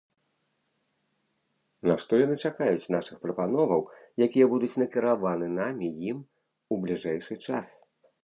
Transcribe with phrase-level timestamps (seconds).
[1.89, 3.81] На што яны чакаюць нашых прапановаў,
[4.27, 6.17] якія будуць накіраваны намі ім
[6.77, 7.67] у бліжэйшы час.